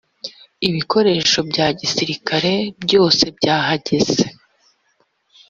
[0.67, 2.53] ibikoresho bya gisirikare
[2.83, 4.23] byose byahageze